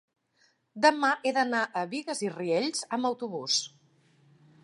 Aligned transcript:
demà 0.85 1.11
he 1.25 1.33
d'anar 1.35 1.59
a 1.65 1.83
Bigues 1.91 2.23
i 2.29 2.33
Riells 2.37 2.83
amb 2.97 3.11
autobús. 3.13 3.61